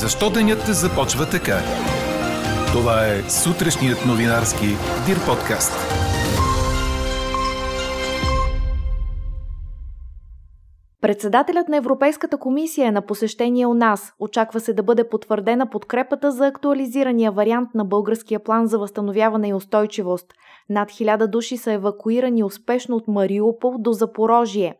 Защо 0.00 0.30
денят 0.30 0.66
започва 0.66 1.30
така? 1.30 1.58
Това 2.72 3.06
е 3.06 3.22
сутрешният 3.30 3.98
новинарски 4.06 4.66
Дир 5.06 5.26
подкаст. 5.26 5.72
Председателят 11.00 11.68
на 11.68 11.76
Европейската 11.76 12.38
комисия 12.38 12.88
е 12.88 12.90
на 12.90 13.02
посещение 13.02 13.66
у 13.66 13.74
нас. 13.74 14.12
Очаква 14.20 14.60
се 14.60 14.72
да 14.72 14.82
бъде 14.82 15.08
потвърдена 15.08 15.70
подкрепата 15.70 16.32
за 16.32 16.46
актуализирания 16.46 17.32
вариант 17.32 17.68
на 17.74 17.84
българския 17.84 18.44
план 18.44 18.66
за 18.66 18.78
възстановяване 18.78 19.48
и 19.48 19.54
устойчивост. 19.54 20.26
Над 20.70 20.90
хиляда 20.90 21.28
души 21.28 21.56
са 21.56 21.72
евакуирани 21.72 22.44
успешно 22.44 22.96
от 22.96 23.08
Мариупол 23.08 23.74
до 23.78 23.92
Запорожие. 23.92 24.74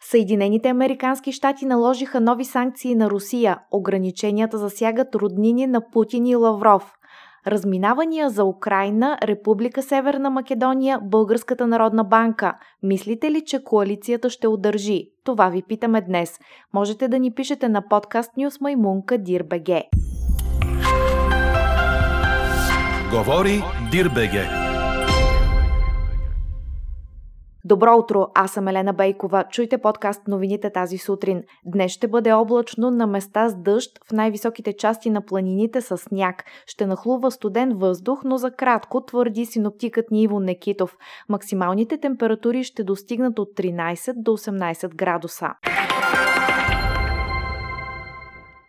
Съединените 0.00 0.68
американски 0.68 1.32
щати 1.32 1.66
наложиха 1.66 2.20
нови 2.20 2.44
санкции 2.44 2.94
на 2.94 3.10
Русия. 3.10 3.58
Ограниченията 3.70 4.58
засягат 4.58 5.14
роднини 5.14 5.66
на 5.66 5.90
Путин 5.90 6.26
и 6.26 6.34
Лавров. 6.34 6.98
Разминавания 7.46 8.30
за 8.30 8.44
Украина, 8.44 9.18
Република 9.22 9.82
Северна 9.82 10.30
Македония, 10.30 11.00
Българската 11.02 11.66
народна 11.66 12.04
банка. 12.04 12.54
Мислите 12.82 13.30
ли, 13.30 13.44
че 13.44 13.64
коалицията 13.64 14.30
ще 14.30 14.48
удържи? 14.48 15.08
Това 15.24 15.48
ви 15.48 15.62
питаме 15.62 16.00
днес. 16.00 16.38
Можете 16.74 17.08
да 17.08 17.18
ни 17.18 17.34
пишете 17.34 17.68
на 17.68 17.88
подкаст 17.88 18.36
Нюс 18.36 18.60
Маймунка 18.60 19.18
Дирбеге. 19.18 19.82
Говори 23.10 23.62
Дирбеге. 23.90 24.61
Добро 27.72 27.96
утро, 27.96 28.26
аз 28.34 28.52
съм 28.52 28.68
Елена 28.68 28.92
Бейкова. 28.92 29.44
Чуйте 29.50 29.78
подкаст 29.78 30.28
новините 30.28 30.70
тази 30.70 30.98
сутрин. 30.98 31.42
Днес 31.66 31.92
ще 31.92 32.08
бъде 32.08 32.32
облачно 32.32 32.90
на 32.90 33.06
места 33.06 33.48
с 33.48 33.54
дъжд, 33.54 33.90
в 34.08 34.12
най-високите 34.12 34.72
части 34.72 35.10
на 35.10 35.20
планините 35.20 35.80
с 35.80 35.98
сняг. 35.98 36.44
Ще 36.66 36.86
нахлува 36.86 37.30
студен 37.30 37.72
въздух, 37.74 38.20
но 38.24 38.36
за 38.36 38.50
кратко 38.50 39.00
твърди 39.00 39.46
синоптикът 39.46 40.10
ни 40.10 40.22
Иво 40.22 40.40
Некитов. 40.40 40.96
Максималните 41.28 41.98
температури 41.98 42.64
ще 42.64 42.84
достигнат 42.84 43.38
от 43.38 43.48
13 43.48 44.12
до 44.16 44.30
18 44.30 44.94
градуса. 44.94 45.48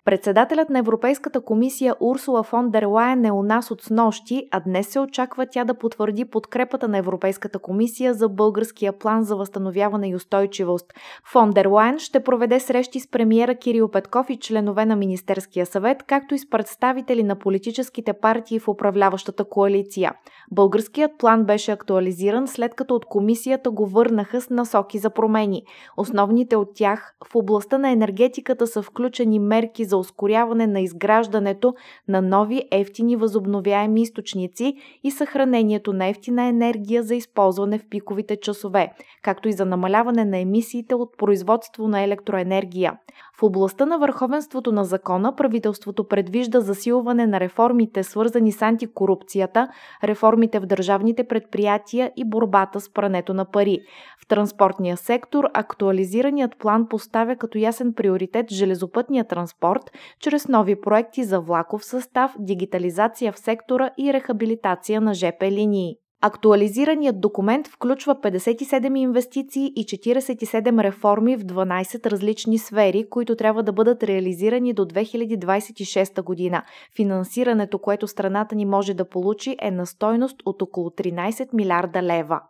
Председателят 0.06 0.70
на 0.70 0.80
Европейската 0.80 1.42
комисия 1.42 1.96
Урсула 2.00 2.44
фон 2.44 2.70
дер 2.70 2.84
Лайен 2.84 3.26
е 3.26 3.32
у 3.32 3.44
нас 3.44 3.72
от 3.72 3.82
снощи, 3.82 4.48
а 4.52 4.60
днес 4.60 4.88
се 4.88 5.00
очаква 5.00 5.46
тя 5.52 5.66
да 5.66 5.74
потвърди 5.74 6.26
подкрепата 6.26 6.88
на 6.88 6.98
Европейската 6.98 7.60
комисия 7.60 8.14
за 8.14 8.30
българския 8.30 8.94
план 8.94 9.24
за 9.24 9.36
възстановяване 9.36 10.10
и 10.10 10.16
устойчивост. 10.16 10.94
Фон 11.32 11.50
дер 11.50 11.66
Лайен 11.66 12.00
ще 12.00 12.24
проведе 12.24 12.60
срещи 12.60 13.00
с 13.00 13.08
премиера 13.08 13.56
Кирил 13.56 13.90
Петков 13.92 14.30
и 14.30 14.40
членове 14.40 14.86
на 14.86 14.96
Министерския 14.96 15.66
съвет, 15.66 16.04
както 16.08 16.36
и 16.36 16.40
с 16.40 16.50
представители 16.50 17.24
на 17.24 17.36
политическите 17.36 18.14
партии 18.14 18.60
в 18.60 18.68
управляващата 18.68 19.46
коалиция. 19.46 20.14
Българският 20.52 21.12
план 21.18 21.46
беше 21.46 21.72
актуализиран 21.72 22.48
след 22.48 22.76
като 22.76 22.96
от 22.96 23.06
комисията 23.06 23.72
го 23.72 23.86
върнаха 23.86 24.42
с 24.42 24.50
насоки 24.50 24.98
за 24.98 25.10
промени. 25.10 25.64
Основните 25.98 26.56
от 26.56 26.70
тях 26.76 27.16
в 27.32 27.36
областта 27.36 27.78
на 27.78 27.90
енергетиката 27.92 28.68
са 28.68 28.82
включени 28.82 29.40
мерки 29.40 29.86
за 29.86 29.93
ускоряване 29.98 30.68
на 30.68 30.80
изграждането 30.80 31.76
на 32.08 32.22
нови 32.22 32.64
ефтини 32.72 33.16
възобновяеми 33.16 34.02
източници 34.02 34.76
и 35.04 35.12
съхранението 35.12 35.94
на 35.94 36.06
ефтина 36.06 36.44
енергия 36.44 37.04
за 37.04 37.16
използване 37.16 37.80
в 37.80 37.90
пиковите 37.90 38.36
часове, 38.36 38.94
както 39.22 39.50
и 39.50 39.54
за 39.54 39.66
намаляване 39.66 40.26
на 40.26 40.38
емисиите 40.38 40.96
от 40.96 41.18
производство 41.18 41.88
на 41.88 42.04
електроенергия. 42.04 42.94
В 43.40 43.44
областта 43.44 43.86
на 43.86 43.98
върховенството 43.98 44.72
на 44.72 44.86
закона 44.86 45.36
правителството 45.36 46.08
предвижда 46.08 46.60
засилване 46.60 47.28
на 47.28 47.40
реформите, 47.40 48.04
свързани 48.04 48.52
с 48.52 48.62
антикорупцията, 48.62 49.68
реформите 50.04 50.60
в 50.60 50.66
държавните 50.66 51.24
предприятия 51.24 52.12
и 52.16 52.30
борбата 52.30 52.80
с 52.80 52.94
прането 52.94 53.34
на 53.34 53.46
пари. 53.46 53.80
В 54.24 54.28
транспортния 54.28 54.98
сектор 54.98 55.44
актуализираният 55.54 56.58
план 56.60 56.88
поставя 56.90 57.36
като 57.36 57.58
ясен 57.58 57.94
приоритет 57.94 58.52
железопътния 58.52 59.28
транспорт, 59.28 59.92
чрез 60.20 60.48
нови 60.48 60.82
проекти 60.82 61.24
за 61.24 61.40
влаков 61.40 61.86
състав, 61.86 62.36
дигитализация 62.40 63.32
в 63.32 63.40
сектора 63.40 63.90
и 63.98 64.14
рехабилитация 64.14 65.02
на 65.02 65.14
ЖП 65.14 65.52
линии. 65.52 66.03
Актуализираният 66.26 67.22
документ 67.22 67.68
включва 67.68 68.16
57 68.16 69.00
инвестиции 69.00 69.74
и 69.76 69.86
47 69.86 70.84
реформи 70.84 71.36
в 71.36 71.44
12 71.44 72.06
различни 72.06 72.58
сфери, 72.58 73.10
които 73.10 73.36
трябва 73.36 73.64
да 73.64 73.72
бъдат 73.72 74.04
реализирани 74.04 74.74
до 74.74 74.86
2026 74.86 76.24
година. 76.24 76.64
Финансирането, 76.96 77.80
което 77.80 78.08
страната 78.08 78.56
ни 78.56 78.66
може 78.66 78.94
да 78.94 79.06
получи 79.06 79.56
е 79.62 79.72
на 79.72 79.86
стойност 79.86 80.36
от 80.46 80.62
около 80.62 80.90
13 80.90 81.54
милиарда 81.54 82.04
лева. 82.04 82.42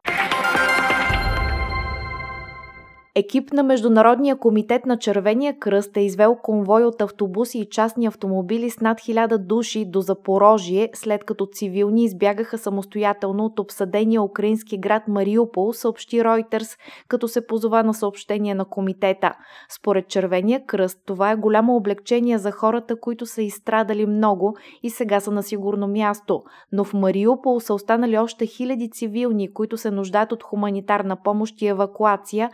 Екип 3.15 3.53
на 3.53 3.63
Международния 3.63 4.35
комитет 4.35 4.85
на 4.85 4.97
Червения 4.97 5.59
кръст 5.59 5.97
е 5.97 6.01
извел 6.01 6.35
конвой 6.35 6.83
от 6.83 7.01
автобуси 7.01 7.59
и 7.59 7.69
частни 7.69 8.05
автомобили 8.05 8.69
с 8.69 8.79
над 8.79 8.99
1000 8.99 9.37
души 9.37 9.85
до 9.85 10.01
Запорожие, 10.01 10.89
след 10.93 11.23
като 11.23 11.45
цивилни 11.45 12.03
избягаха 12.03 12.57
самостоятелно 12.57 13.45
от 13.45 13.59
обсъдения 13.59 14.21
украински 14.21 14.77
град 14.77 15.07
Мариупол, 15.07 15.73
съобщи 15.73 16.23
Ройтерс, 16.23 16.77
като 17.07 17.27
се 17.27 17.47
позова 17.47 17.83
на 17.83 17.93
съобщение 17.93 18.55
на 18.55 18.65
комитета. 18.65 19.33
Според 19.69 20.07
Червения 20.07 20.65
кръст, 20.65 20.99
това 21.05 21.31
е 21.31 21.35
голямо 21.35 21.75
облегчение 21.75 22.37
за 22.37 22.51
хората, 22.51 22.99
които 22.99 23.25
са 23.25 23.41
изстрадали 23.41 24.05
много 24.05 24.55
и 24.83 24.89
сега 24.89 25.19
са 25.19 25.31
на 25.31 25.43
сигурно 25.43 25.87
място. 25.87 26.43
Но 26.71 26.83
в 26.83 26.93
Мариупол 26.93 27.59
са 27.59 27.73
останали 27.73 28.17
още 28.17 28.45
хиляди 28.45 28.89
цивилни, 28.91 29.53
които 29.53 29.77
се 29.77 29.91
нуждаят 29.91 30.31
от 30.31 30.43
хуманитарна 30.43 31.15
помощ 31.23 31.61
и 31.61 31.67
евакуация, 31.67 32.49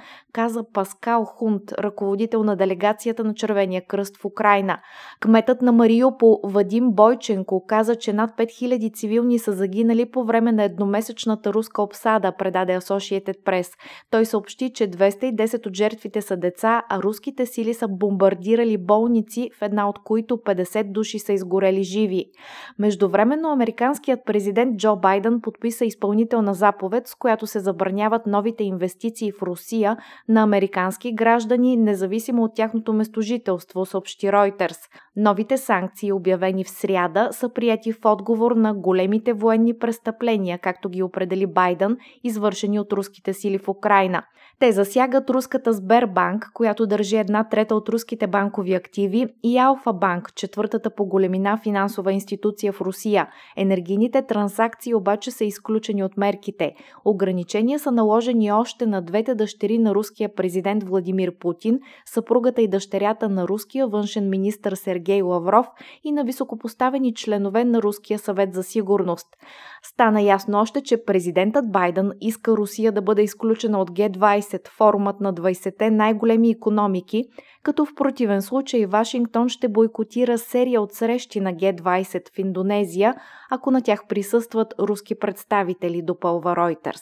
Паскал 0.73 1.25
Хунт, 1.25 1.71
ръководител 1.71 2.43
на 2.43 2.55
делегацията 2.55 3.23
на 3.23 3.33
Червения 3.33 3.81
кръст 3.87 4.17
в 4.17 4.25
Украина. 4.25 4.79
Кметът 5.19 5.61
на 5.61 5.71
Мариупол 5.71 6.39
Вадим 6.43 6.91
Бойченко 6.91 7.65
каза, 7.67 7.95
че 7.95 8.13
над 8.13 8.31
5000 8.37 8.93
цивилни 8.93 9.39
са 9.39 9.51
загинали 9.51 10.11
по 10.11 10.23
време 10.23 10.51
на 10.51 10.63
едномесечната 10.63 11.53
руска 11.53 11.81
обсада, 11.81 12.31
предаде 12.37 12.79
Associated 12.79 13.43
Press. 13.43 13.67
Той 14.11 14.25
съобщи, 14.25 14.73
че 14.73 14.87
210 14.87 15.67
от 15.67 15.75
жертвите 15.75 16.21
са 16.21 16.37
деца, 16.37 16.83
а 16.89 17.01
руските 17.01 17.45
сили 17.45 17.73
са 17.73 17.87
бомбардирали 17.87 18.77
болници, 18.77 19.49
в 19.59 19.61
една 19.61 19.89
от 19.89 19.99
които 20.03 20.37
50 20.37 20.91
души 20.91 21.19
са 21.19 21.33
изгорели 21.33 21.83
живи. 21.83 22.25
Междувременно 22.79 23.49
американският 23.49 24.19
президент 24.25 24.77
Джо 24.77 24.95
Байден 24.95 25.41
подписа 25.41 25.85
изпълнителна 25.85 26.53
заповед, 26.53 27.07
с 27.07 27.15
която 27.15 27.47
се 27.47 27.59
забраняват 27.59 28.25
новите 28.25 28.63
инвестиции 28.63 29.31
в 29.31 29.41
Русия 29.41 29.97
на 30.27 30.38
на 30.39 30.43
американски 30.43 31.11
граждани, 31.13 31.77
независимо 31.77 32.43
от 32.43 32.55
тяхното 32.55 32.93
местожителство, 32.93 33.85
съобщи 33.85 34.31
Ройтерс. 34.31 34.77
Новите 35.15 35.57
санкции, 35.57 36.11
обявени 36.11 36.63
в 36.63 36.69
сряда, 36.69 37.29
са 37.31 37.53
прияти 37.53 37.91
в 37.91 38.05
отговор 38.05 38.51
на 38.51 38.73
големите 38.73 39.33
военни 39.33 39.77
престъпления, 39.77 40.59
както 40.59 40.89
ги 40.89 41.03
определи 41.03 41.47
Байден, 41.47 41.97
извършени 42.23 42.79
от 42.79 42.93
руските 42.93 43.33
сили 43.33 43.57
в 43.57 43.67
Украина. 43.67 44.23
Те 44.59 44.71
засягат 44.71 45.29
руската 45.29 45.73
Сбербанк, 45.73 46.45
която 46.53 46.87
държи 46.87 47.17
една 47.17 47.43
трета 47.49 47.75
от 47.75 47.89
руските 47.89 48.27
банкови 48.27 48.73
активи, 48.73 49.27
и 49.43 49.57
Алфа 49.57 49.93
Банк, 49.93 50.33
четвъртата 50.35 50.89
по 50.89 51.05
големина 51.05 51.57
финансова 51.63 52.11
институция 52.11 52.73
в 52.73 52.81
Русия. 52.81 53.27
Енергийните 53.57 54.21
транзакции 54.21 54.95
обаче 54.95 55.31
са 55.31 55.45
изключени 55.45 56.03
от 56.03 56.17
мерките. 56.17 56.73
Ограничения 57.05 57.79
са 57.79 57.91
наложени 57.91 58.51
още 58.51 58.85
на 58.85 59.01
двете 59.01 59.35
дъщери 59.35 59.77
на 59.77 59.95
руския 59.95 60.28
президент 60.35 60.83
Владимир 60.83 61.37
Путин, 61.39 61.79
съпругата 62.05 62.61
и 62.61 62.67
дъщерята 62.67 63.29
на 63.29 63.47
руския 63.47 63.87
външен 63.87 64.29
министр 64.29 64.75
Сергей 64.75 65.21
Лавров 65.21 65.67
и 66.03 66.11
на 66.11 66.23
високопоставени 66.23 67.13
членове 67.13 67.63
на 67.65 67.81
Руския 67.81 68.19
съвет 68.19 68.53
за 68.53 68.63
сигурност. 68.63 69.27
Стана 69.83 70.21
ясно 70.21 70.59
още, 70.59 70.81
че 70.81 71.03
президентът 71.05 71.71
Байден 71.71 72.11
иска 72.21 72.51
Русия 72.51 72.91
да 72.91 73.01
бъде 73.01 73.21
изключена 73.21 73.81
от 73.81 73.87
Г-20, 73.89 74.67
форумът 74.67 75.19
на 75.19 75.33
20-те 75.33 75.91
най-големи 75.91 76.49
економики, 76.49 77.23
като 77.63 77.85
в 77.85 77.95
противен 77.95 78.41
случай 78.41 78.85
Вашингтон 78.85 79.49
ще 79.49 79.67
бойкотира 79.67 80.37
серия 80.37 80.81
от 80.81 80.93
срещи 80.93 81.39
на 81.39 81.51
Г-20 81.51 82.35
в 82.35 82.39
Индонезия, 82.39 83.15
ако 83.51 83.71
на 83.71 83.81
тях 83.81 84.07
присъстват 84.09 84.73
руски 84.79 85.15
представители, 85.15 86.01
допълва 86.01 86.55
Ройтерс. 86.55 87.01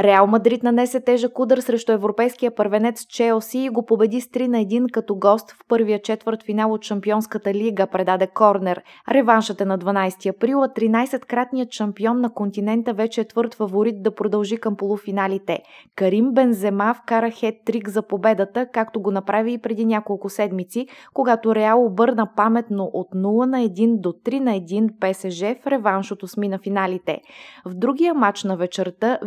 Реал 0.00 0.26
Мадрид 0.26 0.62
нанесе 0.62 1.00
тежък 1.00 1.38
удар 1.38 1.58
срещу 1.58 1.92
европейския 1.92 2.54
първенец 2.54 3.06
Челси 3.06 3.58
и 3.58 3.68
го 3.68 3.86
победи 3.86 4.20
с 4.20 4.26
3 4.26 4.46
на 4.46 4.58
1 4.58 4.90
като 4.90 5.14
гост 5.14 5.50
в 5.50 5.56
първия 5.68 6.02
четвърт 6.02 6.42
финал 6.42 6.72
от 6.72 6.84
Шампионската 6.84 7.54
лига, 7.54 7.86
предаде 7.86 8.26
Корнер. 8.26 8.82
Реваншът 9.08 9.60
е 9.60 9.64
на 9.64 9.78
12 9.78 10.36
април, 10.36 10.62
а 10.62 10.68
13-кратният 10.68 11.72
шампион 11.72 12.20
на 12.20 12.34
континента 12.34 12.92
вече 12.92 13.20
е 13.20 13.28
твърд 13.28 13.54
фаворит 13.54 14.02
да 14.02 14.14
продължи 14.14 14.56
към 14.56 14.76
полуфиналите. 14.76 15.58
Карим 15.96 16.32
Бензема 16.32 16.94
вкара 16.94 17.30
хет-трик 17.30 17.88
за 17.88 18.02
победата, 18.02 18.66
както 18.72 19.00
го 19.00 19.10
направи 19.10 19.52
и 19.52 19.58
преди 19.58 19.84
няколко 19.84 20.28
седмици, 20.28 20.86
когато 21.14 21.54
Реал 21.54 21.84
обърна 21.84 22.28
паметно 22.36 22.90
от 22.92 23.08
0 23.14 23.46
на 23.46 23.58
1 23.58 24.00
до 24.00 24.12
3 24.12 24.40
на 24.40 24.50
1 24.50 24.88
ПСЖ 25.00 25.62
в 25.62 25.66
реванш 25.66 26.12
от 26.12 26.22
на 26.36 26.58
финалите. 26.58 27.20
В 27.64 27.74
другия 27.74 28.14
матч 28.14 28.44
на 28.44 28.56
вечерта 28.56 29.18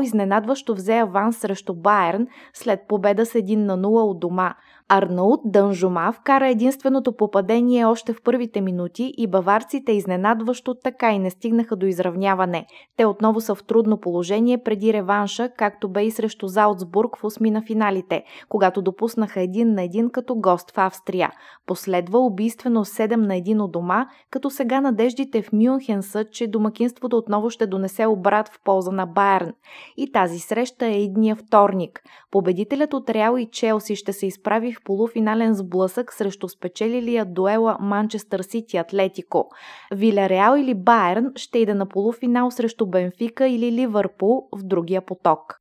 Изненадващо 0.00 0.74
взе 0.74 0.98
аванс 0.98 1.38
срещу 1.38 1.74
Байерн 1.74 2.26
след 2.52 2.88
победа 2.88 3.26
с 3.26 3.34
1 3.34 3.66
на 3.66 3.76
0 3.76 4.10
от 4.10 4.20
дома– 4.20 4.54
Арнаут 4.94 5.40
Дънжума 5.44 6.12
вкара 6.12 6.48
единственото 6.48 7.16
попадение 7.16 7.84
още 7.84 8.12
в 8.12 8.22
първите 8.22 8.60
минути 8.60 9.14
и 9.16 9.26
баварците 9.26 9.92
изненадващо 9.92 10.74
така 10.74 11.12
и 11.12 11.18
не 11.18 11.30
стигнаха 11.30 11.76
до 11.76 11.86
изравняване. 11.86 12.66
Те 12.96 13.06
отново 13.06 13.40
са 13.40 13.54
в 13.54 13.64
трудно 13.64 14.00
положение 14.00 14.62
преди 14.62 14.92
реванша, 14.92 15.48
както 15.56 15.88
бе 15.88 16.04
и 16.04 16.10
срещу 16.10 16.46
Заутсбург 16.46 17.16
в 17.16 17.24
осми 17.24 17.50
на 17.50 17.62
финалите, 17.62 18.24
когато 18.48 18.82
допуснаха 18.82 19.40
един 19.40 19.74
на 19.74 19.82
един 19.82 20.10
като 20.10 20.34
гост 20.34 20.70
в 20.70 20.78
Австрия. 20.78 21.30
Последва 21.66 22.18
убийствено 22.18 22.84
7 22.84 23.16
на 23.16 23.34
1 23.34 23.60
от 23.60 23.72
дома, 23.72 24.06
като 24.30 24.50
сега 24.50 24.80
надеждите 24.80 25.42
в 25.42 25.52
Мюнхен 25.52 26.02
са, 26.02 26.24
че 26.24 26.46
домакинството 26.46 27.16
отново 27.16 27.50
ще 27.50 27.66
донесе 27.66 28.06
обрат 28.06 28.48
в 28.48 28.60
полза 28.64 28.90
на 28.90 29.06
Байерн. 29.06 29.52
И 29.96 30.12
тази 30.12 30.38
среща 30.38 30.86
е 30.86 31.02
идния 31.02 31.36
вторник. 31.36 32.02
Победителят 32.30 32.94
от 32.94 33.10
Реал 33.10 33.36
и 33.36 33.48
Челси 33.52 33.96
ще 33.96 34.12
се 34.12 34.26
изправи 34.26 34.72
в 34.72 34.81
полуфинален 34.84 35.54
сблъсък 35.54 36.12
срещу 36.12 36.48
спечелилия 36.48 37.24
дуела 37.24 37.76
Манчестър 37.80 38.42
Сити 38.42 38.76
Атлетико. 38.76 39.48
Виляреал 39.94 40.56
или 40.56 40.74
Байерн 40.74 41.32
ще 41.36 41.58
иде 41.58 41.74
на 41.74 41.86
полуфинал 41.86 42.50
срещу 42.50 42.86
Бенфика 42.86 43.48
или 43.48 43.72
Ливърпул 43.72 44.48
в 44.52 44.62
другия 44.62 45.00
поток. 45.06 45.60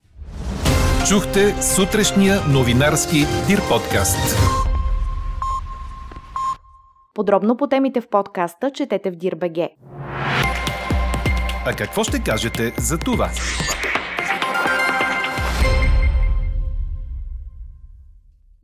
Чухте 1.09 1.62
сутрешния 1.62 2.35
новинарски 2.53 3.18
Дир 3.47 3.59
подкаст. 3.69 4.38
Подробно 7.13 7.57
по 7.57 7.67
темите 7.67 8.01
в 8.01 8.09
подкаста 8.09 8.71
четете 8.71 9.12
в 9.12 9.15
Дирбеге. 9.15 9.69
А 11.65 11.74
какво 11.77 12.03
ще 12.03 12.24
кажете 12.24 12.74
за 12.77 12.97
това? 12.97 13.29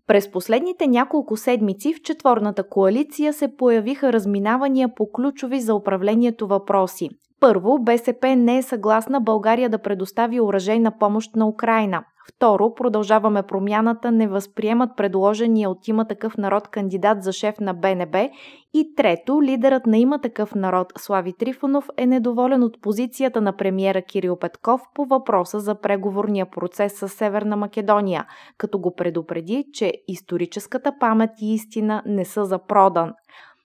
През 0.08 0.32
последните 0.32 0.88
няколко 0.88 1.38
седмици 1.38 1.94
в 1.94 2.02
четворната 2.02 2.70
коалиция 2.70 3.34
се 3.34 3.56
появиха 3.58 4.14
разминавания 4.14 4.90
по 4.96 5.12
ключови 5.12 5.60
за 5.60 5.76
управлението 5.76 6.48
въпроси. 6.48 7.10
Първо, 7.40 7.80
БСП 7.80 8.36
не 8.36 8.58
е 8.58 8.64
съгласна 8.64 9.22
България 9.22 9.70
да 9.70 9.82
предостави 9.82 10.42
оръжейна 10.42 10.98
помощ 11.00 11.36
на 11.36 11.48
Украина. 11.48 12.04
Второ, 12.30 12.74
продължаваме 12.74 13.44
промяната, 13.44 14.12
не 14.12 14.28
възприемат 14.28 14.90
предложения 14.98 15.70
от 15.70 15.88
има 15.88 16.06
такъв 16.08 16.38
народ 16.38 16.68
кандидат 16.68 17.24
за 17.24 17.32
шеф 17.32 17.60
на 17.60 17.74
БНБ. 17.74 18.30
И 18.74 18.96
трето, 18.96 19.44
лидерът 19.44 19.86
на 19.86 19.98
има 19.98 20.22
такъв 20.22 20.56
народ 20.56 20.94
Слави 20.98 21.34
Трифонов 21.34 21.90
е 21.98 22.06
недоволен 22.06 22.64
от 22.64 22.82
позицията 22.82 23.42
на 23.42 23.58
премиера 23.58 24.02
Кирил 24.02 24.36
Петков 24.36 24.82
по 24.94 25.06
въпроса 25.06 25.60
за 25.60 25.82
преговорния 25.82 26.46
процес 26.46 26.94
с 26.94 27.10
Северна 27.10 27.56
Македония, 27.58 28.26
като 28.58 28.80
го 28.80 28.96
предупреди, 28.96 29.66
че 29.74 29.94
историческата 30.08 30.92
памет 31.00 31.32
и 31.42 31.54
истина 31.54 32.04
не 32.06 32.26
са 32.26 32.46
за 32.46 32.60
продан. 32.60 33.14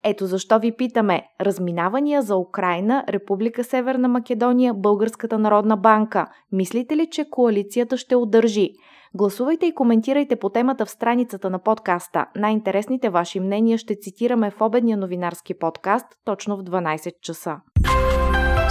Ето 0.03 0.25
защо 0.25 0.59
ви 0.59 0.71
питаме 0.71 1.21
разминавания 1.41 2.21
за 2.21 2.35
Украина, 2.35 3.03
Република 3.09 3.63
Северна 3.63 4.07
Македония, 4.07 4.73
Българската 4.73 5.39
народна 5.39 5.77
банка. 5.77 6.27
Мислите 6.51 6.97
ли, 6.97 7.07
че 7.11 7.29
коалицията 7.29 7.97
ще 7.97 8.15
удържи? 8.15 8.69
Гласувайте 9.13 9.65
и 9.65 9.75
коментирайте 9.75 10.35
по 10.35 10.49
темата 10.49 10.85
в 10.85 10.89
страницата 10.89 11.49
на 11.49 11.59
подкаста. 11.59 12.25
Най-интересните 12.35 13.09
ваши 13.09 13.39
мнения 13.39 13.77
ще 13.77 13.95
цитираме 13.95 14.51
в 14.51 14.61
обедния 14.61 14.97
новинарски 14.97 15.53
подкаст 15.59 16.07
точно 16.25 16.57
в 16.57 16.63
12 16.63 17.21
часа. 17.21 17.57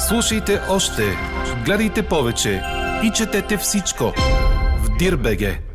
Слушайте 0.08 0.60
още, 0.70 1.02
гледайте 1.64 2.06
повече 2.08 2.62
и 3.04 3.10
четете 3.10 3.56
всичко 3.56 4.04
в 4.78 4.98
Дирбеге. 4.98 5.69